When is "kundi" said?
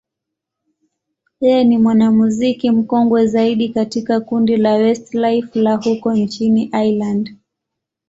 4.21-4.57